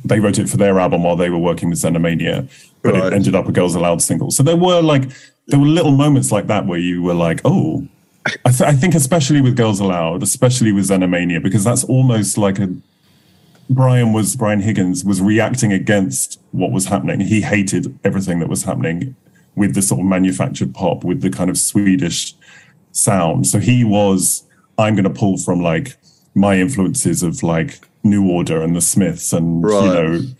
[0.05, 2.49] they wrote it for their album while they were working with Xenomania
[2.83, 3.05] but right.
[3.05, 4.29] it ended up a Girls Aloud single.
[4.29, 5.09] So there were like
[5.47, 7.87] there were little moments like that where you were like, oh,
[8.45, 12.59] I, th- I think especially with Girls Aloud, especially with Xenomania, because that's almost like
[12.59, 12.69] a
[13.69, 17.21] Brian was Brian Higgins was reacting against what was happening.
[17.21, 19.15] He hated everything that was happening
[19.55, 22.35] with the sort of manufactured pop, with the kind of Swedish
[22.91, 23.47] sound.
[23.47, 24.43] So he was,
[24.77, 25.95] I'm going to pull from like
[26.35, 29.83] my influences of like New Order and the Smiths and right.
[29.83, 30.33] you know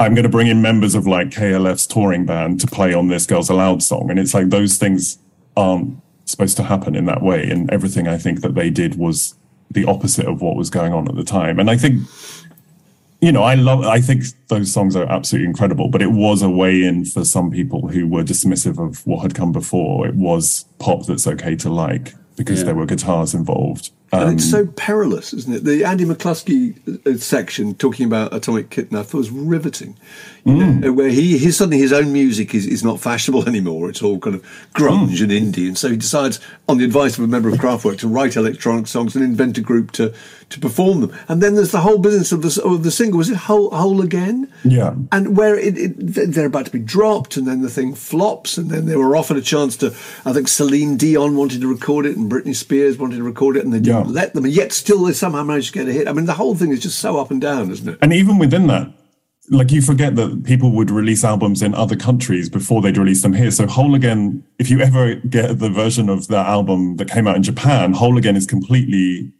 [0.00, 3.26] I'm going to bring in members of like KLF's touring band to play on this
[3.26, 4.10] Girls Aloud song.
[4.10, 5.18] And it's like those things
[5.56, 7.48] aren't supposed to happen in that way.
[7.50, 9.34] And everything I think that they did was
[9.70, 11.58] the opposite of what was going on at the time.
[11.58, 12.02] And I think,
[13.20, 16.50] you know, I love, I think those songs are absolutely incredible, but it was a
[16.50, 20.06] way in for some people who were dismissive of what had come before.
[20.06, 22.66] It was pop that's okay to like because yeah.
[22.66, 23.90] there were guitars involved.
[24.10, 25.64] Um, and it's um, so perilous, isn't it?
[25.64, 29.98] The Andy McCluskey uh, section talking about Atomic Kitten, I thought was riveting.
[30.44, 30.80] You mm.
[30.80, 33.90] know, where he, his, suddenly his own music is, is not fashionable anymore.
[33.90, 34.42] It's all kind of
[34.74, 35.22] grunge mm.
[35.24, 35.68] and indie.
[35.68, 38.86] And so he decides, on the advice of a member of Kraftwerk, to write electronic
[38.86, 40.14] songs and invent a group to,
[40.48, 41.18] to perform them.
[41.28, 43.18] And then there's the whole business of the, of the single.
[43.18, 44.50] Was it Whole, Whole Again?
[44.64, 44.94] Yeah.
[45.12, 48.70] And where it, it, they're about to be dropped, and then the thing flops, and
[48.70, 49.88] then they were offered a chance to,
[50.24, 53.64] I think Celine Dion wanted to record it, and Britney Spears wanted to record it,
[53.64, 53.97] and they yeah.
[54.04, 54.44] Let them.
[54.44, 56.08] And yet still they somehow managed to get a hit.
[56.08, 57.98] I mean, the whole thing is just so up and down, isn't it?
[58.02, 58.92] And even within that,
[59.50, 63.32] like you forget that people would release albums in other countries before they'd release them
[63.32, 63.50] here.
[63.50, 67.36] So Whole Again, if you ever get the version of that album that came out
[67.36, 69.32] in Japan, Whole Again is completely,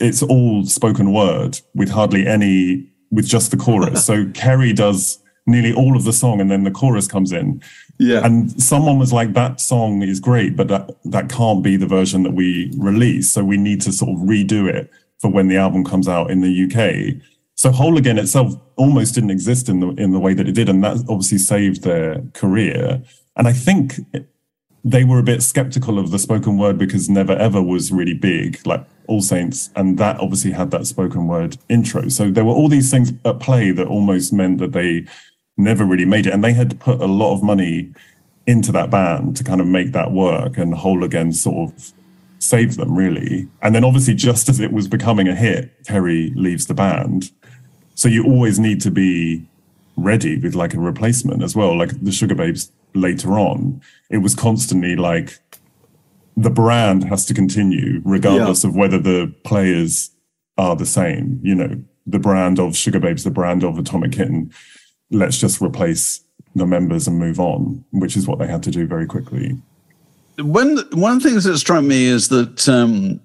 [0.00, 4.04] it's all spoken word with hardly any, with just the chorus.
[4.04, 7.62] so Kerry does nearly all of the song and then the chorus comes in.
[7.98, 8.24] Yeah.
[8.24, 12.22] And someone was like, that song is great, but that, that can't be the version
[12.24, 13.30] that we release.
[13.30, 16.40] So we need to sort of redo it for when the album comes out in
[16.40, 17.22] the UK.
[17.54, 20.68] So Whole Again itself almost didn't exist in the in the way that it did,
[20.68, 23.02] and that obviously saved their career.
[23.36, 23.94] And I think
[24.84, 28.64] they were a bit skeptical of the spoken word because Never Ever was really big,
[28.66, 32.08] like All Saints, and that obviously had that spoken word intro.
[32.08, 35.06] So there were all these things at play that almost meant that they
[35.56, 37.92] never really made it, and they had put a lot of money
[38.46, 40.58] into that band to kind of make that work.
[40.58, 41.92] And Whole Again sort of
[42.38, 43.48] save them really.
[43.62, 47.30] And then obviously, just as it was becoming a hit, Kerry leaves the band.
[47.94, 49.46] So you always need to be
[49.96, 51.76] ready with like a replacement as well.
[51.76, 55.38] Like the Sugababes later on, it was constantly like
[56.36, 58.70] the brand has to continue regardless yeah.
[58.70, 60.10] of whether the players
[60.58, 61.40] are the same.
[61.42, 64.52] You know, the brand of Sugababes, the brand of Atomic Kitten.
[65.10, 68.86] Let's just replace the members and move on, which is what they had to do
[68.86, 69.58] very quickly.
[70.38, 73.20] One one of the things that struck me is that um,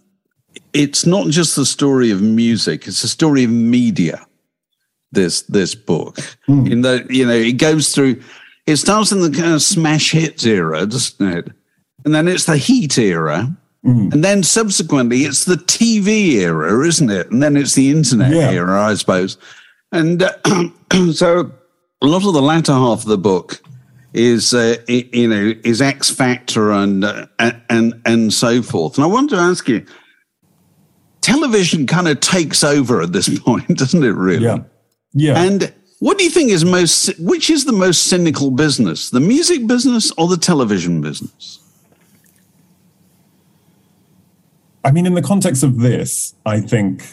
[0.73, 4.25] it's not just the story of music; it's the story of media.
[5.11, 6.71] This this book, mm.
[6.71, 8.21] in that you know, it goes through.
[8.67, 11.51] It starts in the kind of smash hits era, doesn't it?
[12.05, 13.55] And then it's the heat era.
[13.83, 14.13] Mm.
[14.13, 17.31] And then subsequently, it's the TV era, isn't it?
[17.31, 18.51] And then it's the internet yeah.
[18.51, 19.37] era, I suppose.
[19.91, 20.33] And uh,
[21.13, 21.51] so
[22.01, 23.61] a lot of the latter half of the book
[24.13, 27.27] is uh, you know is X Factor and uh,
[27.69, 28.97] and and so forth.
[28.97, 29.85] And I wanted to ask you,
[31.21, 34.13] television kind of takes over at this point, doesn't it?
[34.13, 34.43] Really?
[34.43, 34.59] Yeah.
[35.13, 35.41] Yeah.
[35.41, 37.19] And what do you think is most?
[37.19, 41.59] Which is the most cynical business, the music business or the television business?
[44.83, 47.03] I mean, in the context of this, I think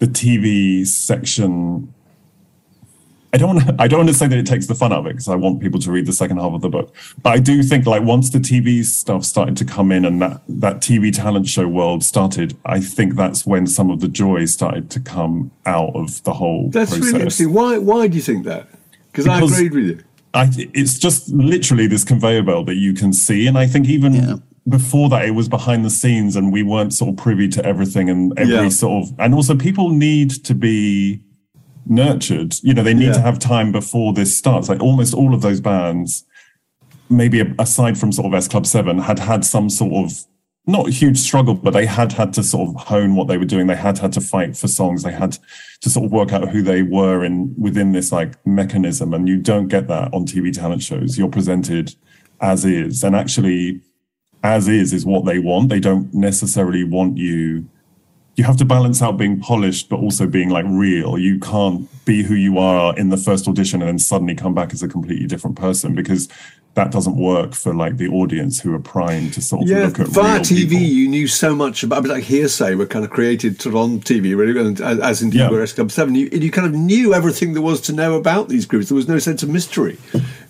[0.00, 1.94] the TV section
[3.32, 5.00] I don't want to, I don't want to say that it takes the fun out
[5.00, 6.94] of it because I want people to read the second half of the book.
[7.22, 10.40] But I do think like once the TV stuff started to come in and that
[10.48, 14.90] that TV talent show world started, I think that's when some of the joy started
[14.90, 16.70] to come out of the whole.
[16.70, 17.06] That's process.
[17.06, 17.52] really interesting.
[17.52, 18.68] Why why do you think that?
[19.12, 20.04] Because I agreed with you.
[20.34, 24.14] I, it's just literally this conveyor belt that you can see, and I think even.
[24.14, 24.36] Yeah
[24.68, 28.10] before that it was behind the scenes and we weren't sort of privy to everything
[28.10, 28.68] and every yeah.
[28.68, 31.18] sort of and also people need to be
[31.88, 32.54] nurtured.
[32.62, 33.12] You know, they need yeah.
[33.14, 34.68] to have time before this starts.
[34.68, 36.24] Like almost all of those bands,
[37.08, 40.24] maybe aside from sort of S Club 7, had had some sort of
[40.66, 43.66] not huge struggle, but they had had to sort of hone what they were doing.
[43.66, 45.02] They had had to fight for songs.
[45.02, 45.38] They had
[45.80, 49.14] to sort of work out who they were in within this like mechanism.
[49.14, 51.16] And you don't get that on TV talent shows.
[51.16, 51.94] You're presented
[52.40, 53.80] as is, and actually,
[54.42, 55.70] as is is what they want.
[55.70, 57.68] They don't necessarily want you
[58.38, 62.22] you have to balance out being polished but also being like real you can't be
[62.22, 65.26] who you are in the first audition and then suddenly come back as a completely
[65.26, 66.28] different person because
[66.74, 69.98] that doesn't work for like the audience who are primed to sort of yeah, look
[69.98, 70.68] at via TV.
[70.68, 70.78] People.
[70.78, 73.80] You knew so much about, I mean like Hear'Say were kind of created sort of
[73.80, 75.50] on TV, really, and as indeed yeah.
[75.50, 76.14] were S Club Seven.
[76.14, 78.88] You, you kind of knew everything there was to know about these groups.
[78.88, 79.98] There was no sense of mystery.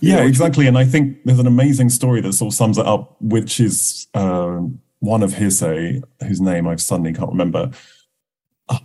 [0.01, 0.27] Yeah, know?
[0.27, 0.67] exactly.
[0.67, 4.07] And I think there's an amazing story that sort of sums it up, which is.
[4.13, 7.71] Um, one of Hear'Say, whose name I suddenly can't remember.
[8.69, 8.79] Oh,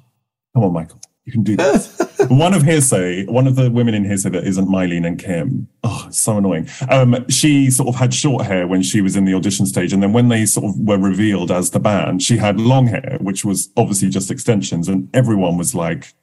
[0.54, 1.02] come on, Michael.
[1.26, 2.02] You can do this.
[2.28, 5.67] one of Hear'Say, one of the women in Hear'Say that isn't Myleene and Kym.
[5.84, 6.67] Oh, so annoying.
[6.89, 9.93] Um, she sort of had short hair when she was in the audition stage.
[9.93, 13.17] And then when they sort of were revealed as the band, she had long hair,
[13.21, 14.89] which was obviously just extensions.
[14.89, 16.13] And everyone was like,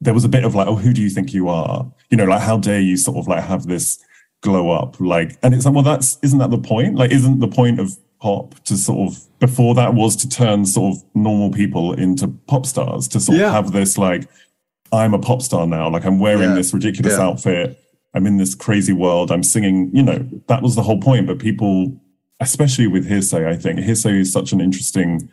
[0.00, 1.90] there was a bit of like, oh, who do you think you are?
[2.10, 4.02] You know, like, how dare you sort of like have this
[4.42, 5.00] glow up?
[5.00, 6.96] Like, and it's like, well, that's, isn't that the point?
[6.96, 10.94] Like, isn't the point of pop to sort of before that was to turn sort
[10.94, 13.46] of normal people into pop stars to sort yeah.
[13.46, 14.28] of have this like
[14.92, 16.54] i'm a pop star now like i'm wearing yeah.
[16.54, 17.24] this ridiculous yeah.
[17.24, 17.82] outfit
[18.14, 21.38] i'm in this crazy world i'm singing you know that was the whole point but
[21.38, 21.98] people
[22.40, 25.30] especially with Hear'Say i think Hear'Say is such an interesting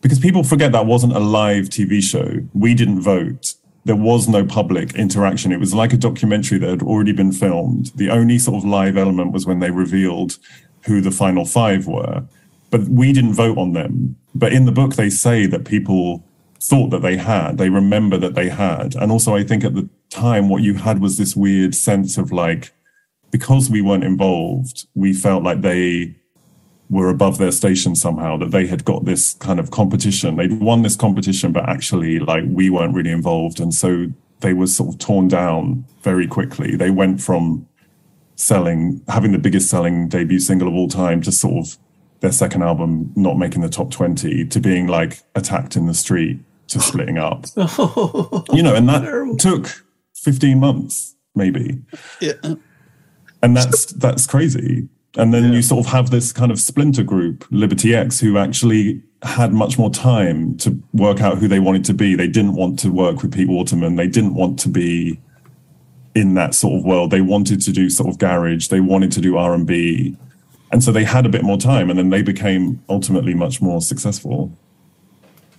[0.00, 3.54] because people forget that wasn't a live tv show we didn't vote
[3.86, 5.52] there was no public interaction.
[5.52, 7.92] It was like a documentary that had already been filmed.
[7.94, 10.38] The only sort of live element was when they revealed
[10.86, 12.24] who the final five were.
[12.70, 14.16] But we didn't vote on them.
[14.34, 16.24] But in the book, they say that people
[16.60, 18.94] thought that they had, they remember that they had.
[18.96, 22.32] And also, I think at the time, what you had was this weird sense of
[22.32, 22.72] like,
[23.30, 26.16] because we weren't involved, we felt like they
[26.88, 30.36] were above their station somehow, that they had got this kind of competition.
[30.36, 33.60] They'd won this competition, but actually, like, we weren't really involved.
[33.60, 34.06] And so
[34.40, 36.76] they were sort of torn down very quickly.
[36.76, 37.66] They went from
[38.36, 41.76] selling, having the biggest selling debut single of all time to sort of
[42.20, 46.38] their second album not making the top 20 to being like attacked in the street
[46.68, 47.46] to splitting up.
[47.58, 49.36] Oh, you know, and that terrible.
[49.36, 51.82] took 15 months maybe.
[52.20, 52.32] Yeah.
[53.42, 54.88] And that's that's crazy.
[55.16, 55.52] And then yeah.
[55.52, 59.78] you sort of have this kind of splinter group, Liberty X, who actually had much
[59.78, 62.14] more time to work out who they wanted to be.
[62.14, 63.96] They didn't want to work with Pete Waterman.
[63.96, 65.20] They didn't want to be
[66.16, 67.10] in that sort of world.
[67.10, 68.68] They wanted to do sort of garage.
[68.68, 70.16] They wanted to do R and B,
[70.72, 73.80] and so they had a bit more time, and then they became ultimately much more
[73.80, 74.50] successful.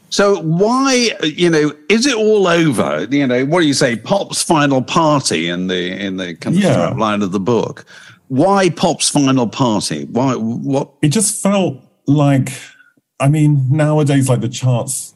[0.09, 3.07] So why, you know, is it all over?
[3.09, 3.97] You know, what do you say?
[3.97, 6.89] Pop's final party in the in the kind of yeah.
[6.89, 7.85] line of the book.
[8.29, 10.05] Why Pop's final party?
[10.05, 10.91] Why what?
[11.01, 11.77] It just felt
[12.07, 12.51] like
[13.19, 15.13] I mean, nowadays, like the charts,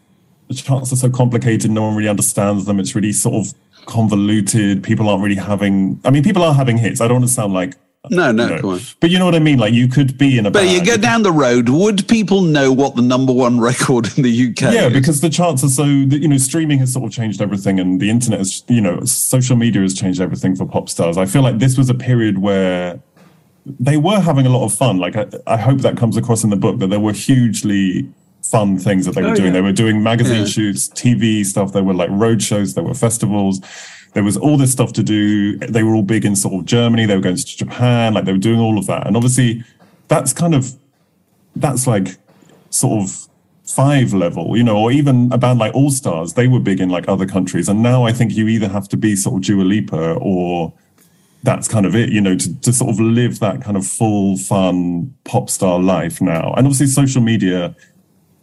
[0.48, 1.72] the charts are so complicated.
[1.72, 2.80] No one really understands them.
[2.80, 3.54] It's really sort of
[3.86, 4.84] convoluted.
[4.84, 5.99] People aren't really having.
[6.05, 7.01] I mean, people are having hits.
[7.01, 7.75] I don't want to sound like
[8.09, 9.59] no, no, you know, but you know what I mean.
[9.59, 10.51] Like you could be in a.
[10.51, 11.69] But you go down the road.
[11.69, 14.73] Would people know what the number one record in the UK?
[14.73, 14.93] Yeah, is?
[14.93, 15.84] because the charts are so.
[15.84, 18.63] You know, streaming has sort of changed everything, and the internet has.
[18.67, 21.15] You know, social media has changed everything for pop stars.
[21.15, 22.99] I feel like this was a period where
[23.65, 24.97] they were having a lot of fun.
[24.97, 28.09] Like I, I hope that comes across in the book that there were hugely
[28.44, 29.48] fun things that they were oh, doing.
[29.48, 29.54] Yeah.
[29.54, 30.46] They were doing magazine yeah.
[30.46, 31.74] shoots, TV stuff.
[31.74, 32.74] There were like road shows.
[32.74, 33.62] There were festivals
[34.14, 35.58] there was all this stuff to do.
[35.58, 37.06] They were all big in sort of Germany.
[37.06, 38.14] They were going to Japan.
[38.14, 39.08] Like they were doing all of that.
[39.08, 39.64] And obviously,
[40.08, 40.74] that's kind of
[41.56, 42.18] that's like
[42.70, 43.28] sort of
[43.64, 46.34] five level, you know, or even a band like All Stars.
[46.34, 47.70] They were big in like other countries.
[47.70, 50.74] And now I think you either have to be sort of Dua Lipa or
[51.44, 54.38] that's kind of it, you know, to, to sort of live that kind of full,
[54.38, 56.54] fun pop star life now.
[56.54, 57.76] And obviously, social media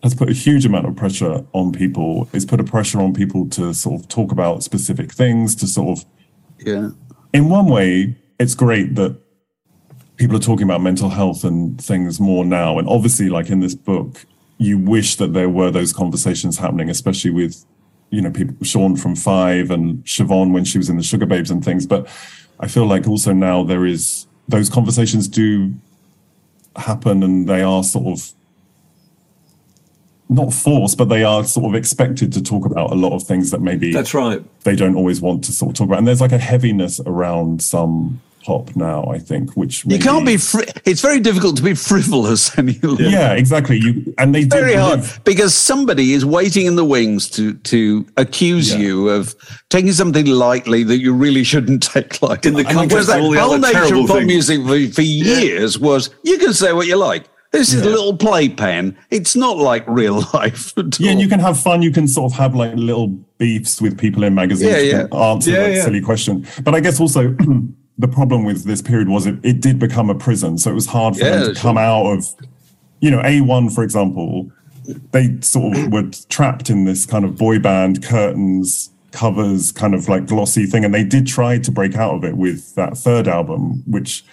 [0.03, 2.29] has put a huge amount of pressure on people.
[2.33, 5.99] It's put a pressure on people to sort of talk about specific things, to sort
[5.99, 6.05] of.
[6.59, 6.91] Yeah.
[7.33, 9.19] In one way, it's great that
[10.17, 12.79] people are talking about mental health and things more now.
[12.79, 14.25] And obviously, like in this book,
[14.59, 17.65] you wish that there were those conversations happening, especially with,
[18.11, 21.65] you know, people, Sean from Five and Siobhan when she was in the Sugababes and
[21.65, 21.87] things.
[21.87, 22.09] But
[22.61, 25.75] I feel like also now there is, those conversations do
[26.77, 28.33] happen and they are sort of
[30.29, 33.51] not forced, but they are sort of expected to talk about a lot of things
[33.51, 34.43] that maybe that's right.
[34.65, 37.63] They don't always want to sort of talk about, and there's like a heaviness around
[37.63, 39.05] some pop now.
[39.07, 40.37] I think, which maybe, you can't be.
[40.37, 42.51] Fri- it's very difficult to be frivolous.
[42.59, 43.09] Yeah.
[43.09, 43.79] yeah, exactly.
[43.79, 48.73] You and they very hard because somebody is waiting in the wings to to accuse
[48.73, 48.81] yeah.
[48.81, 49.35] you of
[49.69, 52.51] taking something lightly that you really shouldn't take lightly.
[52.51, 55.87] In the context of all the whole nature of pop music for, for years yeah.
[55.87, 57.25] was you can say what you like.
[57.51, 57.89] This is yeah.
[57.89, 58.97] a little playpen.
[59.11, 60.73] It's not like real life.
[60.99, 61.83] yeah, and you can have fun.
[61.83, 64.73] You can sort of have like little beefs with people in magazines.
[64.73, 65.17] Yeah, yeah.
[65.17, 65.83] Answer yeah, that yeah.
[65.85, 66.47] silly question.
[66.63, 67.35] But I guess also
[67.99, 70.59] the problem with this period was it, it did become a prison.
[70.59, 72.27] So it was hard for them to come out of,
[73.01, 74.51] you know, A1, for example,
[75.13, 80.09] they sort of were trapped in this kind of boy band curtains covers kind of
[80.09, 80.85] like glossy thing.
[80.85, 84.25] And they did try to break out of it with that third album, which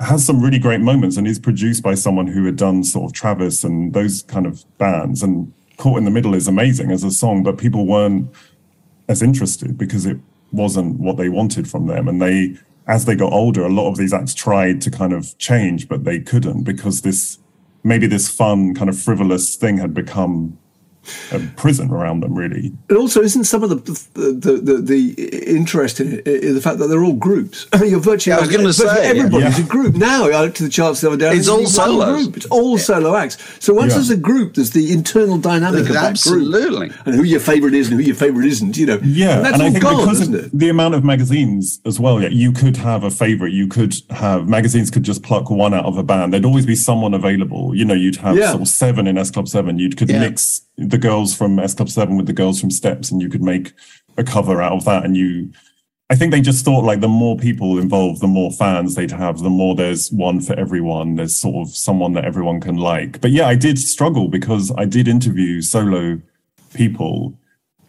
[0.00, 3.12] has some really great moments and is produced by someone who had done sort of
[3.12, 5.22] Travis and those kind of bands.
[5.22, 8.30] And Caught in the Middle is amazing as a song, but people weren't
[9.08, 10.18] as interested because it
[10.52, 12.08] wasn't what they wanted from them.
[12.08, 15.36] And they, as they got older, a lot of these acts tried to kind of
[15.38, 17.38] change, but they couldn't because this
[17.84, 20.58] maybe this fun kind of frivolous thing had become
[21.32, 22.72] a prison around them, really.
[22.88, 23.76] And also, isn't some of the
[24.14, 27.66] the the, the interest in it in the fact that they're all groups?
[27.74, 28.34] You're virtually.
[28.34, 29.64] Yeah, I was going to say everybody's yeah.
[29.64, 30.24] a group now.
[30.24, 31.34] I looked to the charts the other day.
[31.34, 32.14] It's all solo.
[32.14, 32.36] Group.
[32.36, 33.36] It's all solo acts.
[33.64, 36.42] So once there's a group, there's the internal dynamic there's of that group.
[36.42, 36.88] absolutely.
[36.88, 38.76] group, and who your favorite is and who your favorite isn't.
[38.76, 39.00] You know.
[39.02, 40.50] Yeah, and, and I think gone, because of it?
[40.52, 42.20] the amount of magazines as well.
[42.20, 43.52] Yeah, you could have a favorite.
[43.52, 46.32] You could have magazines could just pluck one out of a band.
[46.32, 47.74] There'd always be someone available.
[47.74, 49.78] You know, you'd have sort of seven in S Club Seven.
[49.78, 53.20] You could mix the girls from S Club 7 with the girls from Steps, and
[53.20, 53.72] you could make
[54.16, 55.04] a cover out of that.
[55.04, 55.52] And you,
[56.08, 59.40] I think they just thought like the more people involved, the more fans they'd have,
[59.40, 61.16] the more there's one for everyone.
[61.16, 63.20] There's sort of someone that everyone can like.
[63.20, 66.20] But yeah, I did struggle because I did interview solo
[66.74, 67.34] people,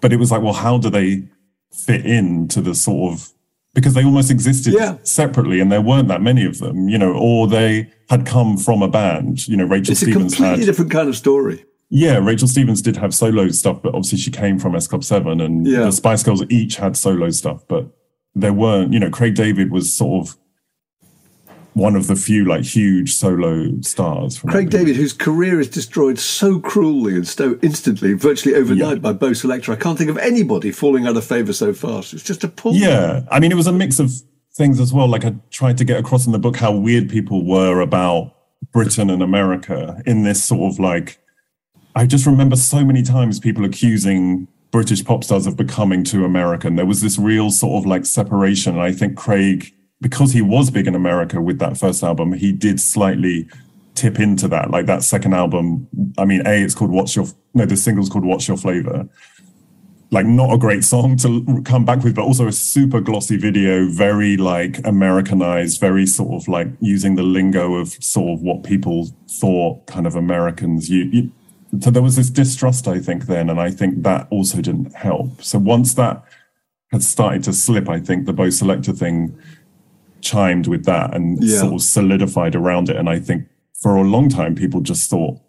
[0.02, 1.28] but it was like, well, how do they
[1.72, 3.30] fit in to the sort of
[3.76, 4.98] because they almost existed yeah.
[5.04, 8.82] separately and there weren't that many of them, you know, or they had come from
[8.82, 9.48] a band.
[9.48, 11.64] You know, Rachel it's Stevens a completely had, different kind of story.
[11.90, 15.42] Yeah, Rachel Stevens did have solo stuff, but obviously she came from S Club 7
[15.42, 15.86] and yeah.
[15.86, 17.88] the Spice Girls each had solo stuff, but
[18.36, 20.38] there weren't, you know, Craig David was sort of
[21.74, 24.40] one of the few like huge solo stars.
[24.40, 29.02] Craig David, whose career is destroyed so cruelly and so instantly, virtually overnight yeah.
[29.02, 29.74] by Bo' Selecta.
[29.74, 32.14] I can't think of anybody falling out of favour so fast.
[32.14, 32.80] It's just appalling.
[32.80, 34.12] Yeah, I mean, it was a mix of
[34.54, 35.08] things as well.
[35.08, 38.36] Like I tried to get across in the book how weird people were about
[38.72, 41.20] Britain and America in this sort of like
[42.00, 46.78] I just remember so many times people accusing British pop stars of becoming too American.
[46.78, 48.76] There was this real sort of like separation.
[48.76, 52.54] And I think Craig, because he was big in America with that first album, he
[52.54, 53.50] did slightly
[53.96, 54.72] tip into that.
[54.72, 58.24] Like that second album, I mean, A, it's called What's Your, no, the single's called
[58.24, 59.10] What's Your Flava.
[60.12, 63.90] Like, not a great song to come back with, but also a super glossy video,
[63.90, 69.10] very like Americanized, very sort of like using the lingo of sort of what people
[69.30, 70.90] thought kind of Americans.
[70.90, 71.32] You, you
[71.80, 75.42] so there was this distrust, I think, then, and I think that also didn't help.
[75.44, 76.24] So once that
[76.92, 79.38] had started to slip, I think the Bo' Selecta thing
[80.22, 81.60] chimed with that and yeah.
[81.60, 82.96] sort of solidified around it.
[82.96, 85.40] And I think for a long time, people just thought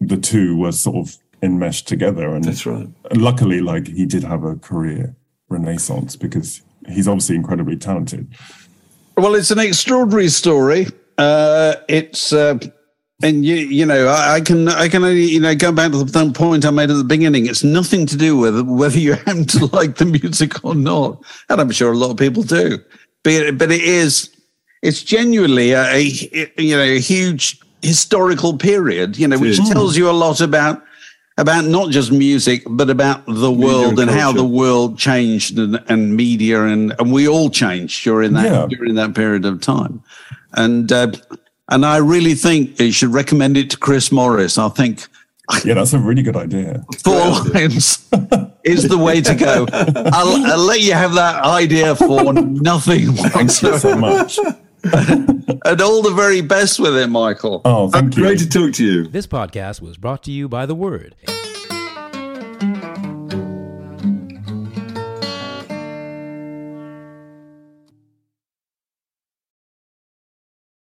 [0.00, 2.34] the two were sort of enmeshed together.
[2.34, 2.88] And That's right.
[3.12, 5.14] luckily, like he did have a career
[5.48, 8.28] renaissance because he's obviously incredibly talented.
[9.16, 10.86] Well, it's an extraordinary story.
[11.18, 12.58] Uh, it's uh,
[13.22, 16.02] and you you know I, I, can I can only you know go back to
[16.02, 17.46] the point I made at the beginning.
[17.46, 21.60] It's nothing to do with whether you happen to like the music or not, and
[21.60, 22.78] I'm sure a lot of people do.
[23.22, 24.30] But but it is
[24.82, 26.00] it's genuinely a, a
[26.58, 30.82] you know a huge historical period, you know, which tells you a lot about
[31.36, 35.82] about not just music, but about the world and, and how the world changed and,
[35.88, 38.66] and, media and, and we all changed during that yeah.
[38.68, 40.02] during that period of time.
[40.52, 41.12] And uh,
[41.68, 44.58] and I really think you should recommend it to Chris Morris.
[44.58, 45.06] I think
[45.64, 46.84] yeah, that's a really good idea.
[47.02, 47.14] Four
[47.54, 48.08] lines
[48.64, 49.66] is the way to go.
[49.72, 53.12] I'll, I'll, let you have that idea for nothing.
[53.12, 54.38] Thank you so much.
[54.84, 57.62] and all the very best with it, Michael.
[57.64, 58.22] Oh, thank you.
[58.22, 59.08] Great to talk to you.
[59.08, 61.14] This podcast was brought to you by The Word.